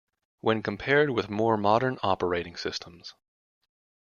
[0.39, 3.13] When compared with more modern operating systems.